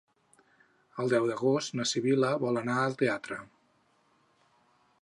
El 1.03 1.11
deu 1.13 1.27
d'agost 1.31 1.77
na 1.81 1.85
Sibil·la 1.91 2.33
vol 2.45 2.59
anar 2.63 2.79
al 2.87 2.99
teatre. 3.05 3.39